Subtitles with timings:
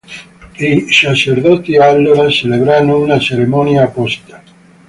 [0.57, 4.41] I sacerdoti allora celebravano una cerimonia apposita.